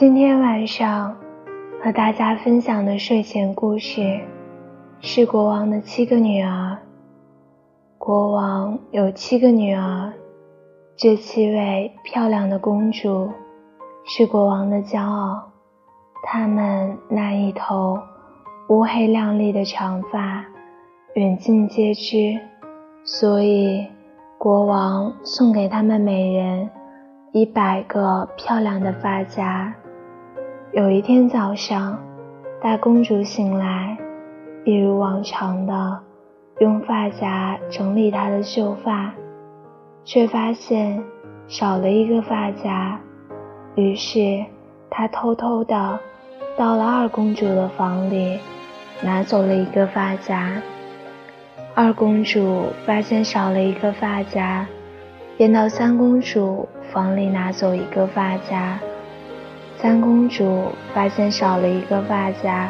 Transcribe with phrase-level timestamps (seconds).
[0.00, 1.14] 今天晚上
[1.84, 4.18] 和大家分享的睡前故事
[5.02, 6.78] 是国王的七个女儿。
[7.98, 10.10] 国王有七个女儿，
[10.96, 13.30] 这七位漂亮的公主
[14.06, 15.50] 是国王的骄傲。
[16.22, 17.98] 她们那一头
[18.70, 20.42] 乌黑亮丽的长发
[21.12, 22.40] 远近皆知，
[23.04, 23.86] 所以
[24.38, 26.70] 国王送给她们每人
[27.32, 29.74] 一百个漂亮的发夹。
[30.72, 31.98] 有一天早上，
[32.62, 33.98] 大公主醒来，
[34.64, 35.98] 一如往常的
[36.60, 39.12] 用发夹整理她的秀发，
[40.04, 41.02] 却发现
[41.48, 43.00] 少了一个发夹。
[43.74, 44.44] 于是
[44.88, 45.98] 她偷偷的
[46.56, 48.38] 到了二公主的房里，
[49.02, 50.52] 拿走了一个发夹。
[51.74, 54.64] 二公主发现少了一个发夹，
[55.36, 58.78] 便到三公主房里拿走一个发夹。
[59.82, 62.68] 三公主发现少了一个发夹，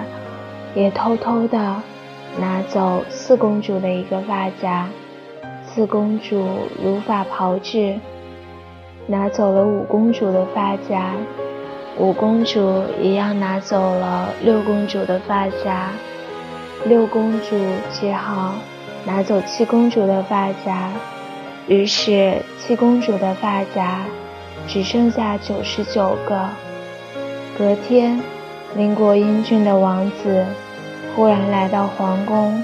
[0.76, 1.82] 也偷偷的
[2.38, 4.88] 拿走四公主的一个发夹。
[5.66, 6.46] 四公主
[6.80, 7.98] 如法炮制，
[9.08, 11.10] 拿走了五公主的发夹。
[11.98, 15.90] 五公主一样拿走了六公主的发夹。
[16.84, 17.56] 六公主
[17.92, 18.54] 只好
[19.04, 20.92] 拿走七公主的发夹。
[21.66, 24.04] 于是七公主的发夹
[24.68, 26.48] 只剩下九十九个。
[27.60, 28.18] 隔天，
[28.74, 30.46] 邻国英俊的王子
[31.14, 32.58] 忽然来到皇宫。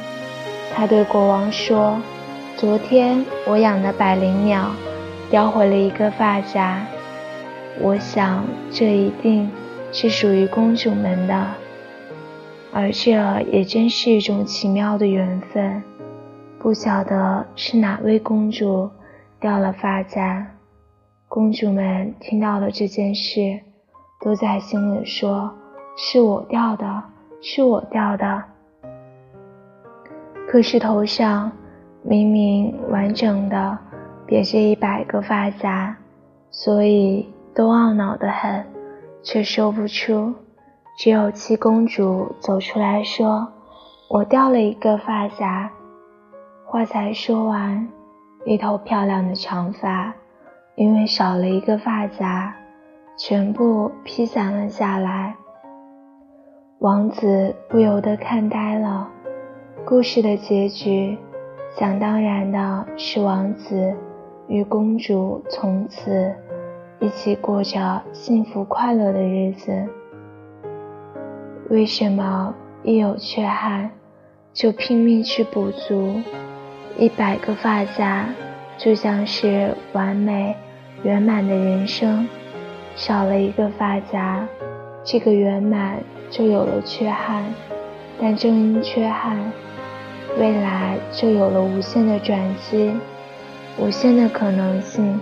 [0.75, 2.00] 他对国王说
[2.56, 4.70] ：“昨天我养的百灵鸟
[5.30, 6.83] 叼回了一个发夹，
[7.78, 9.50] 我想这一定
[9.92, 11.47] 是属于公主们的。
[12.72, 13.11] 而这
[13.52, 15.83] 也真是一种奇妙的缘分。
[16.58, 18.89] 不晓得是哪位公主
[19.39, 20.47] 掉了发夹。”
[21.28, 23.61] 公主们听到了这件事。
[24.27, 25.48] 都在心里说
[25.96, 27.00] ：“是我掉的，
[27.41, 28.42] 是我掉的。”
[30.51, 31.52] 可是头上
[32.02, 33.78] 明明完整的
[34.27, 35.96] 别着一百个发夹，
[36.51, 38.67] 所以都懊恼的很，
[39.23, 40.34] 却说不出。
[40.98, 43.46] 只有七公主走出来说
[44.11, 45.70] ：“我掉了一个发夹。”
[46.67, 47.89] 话才说完，
[48.45, 50.12] 一头漂亮的长发
[50.74, 52.52] 因为少了一个发夹。
[53.18, 55.34] 全部披散了下来，
[56.80, 59.08] 王子不由得看呆了。
[59.86, 61.16] 故事的结局，
[61.78, 63.94] 想当然的是王子
[64.48, 66.30] 与公主从此
[67.00, 69.72] 一起过着幸福快乐的日子。
[71.70, 73.90] 为什么一有缺憾
[74.52, 76.20] 就拼命去补足？
[76.98, 78.27] 一百个发夹
[78.77, 80.54] 就像是完美
[81.02, 82.28] 圆满的人生。
[82.96, 84.48] 少了一个发夹，
[85.05, 87.45] 这个圆满就有了缺憾，
[88.18, 89.39] 但正因缺憾，
[90.39, 92.90] 未来就有了无限的转机，
[93.79, 95.20] 无限的可能性，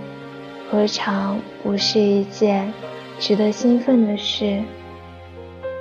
[0.71, 2.73] 何尝不是一件
[3.19, 4.63] 值得兴奋的事？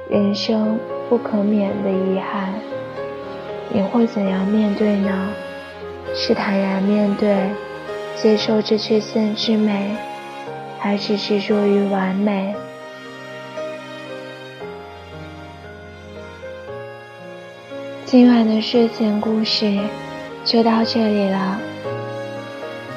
[0.10, 2.52] 人生不可免的遗憾，
[3.72, 5.30] 你会怎样面对呢？
[6.16, 7.52] 是坦然面对，
[8.16, 9.96] 接受这缺陷之美？
[10.84, 12.54] 还是执着于完美。
[18.04, 19.80] 今晚的睡前故事
[20.44, 21.58] 就到这里了，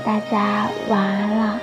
[0.05, 1.61] 大家晚安了。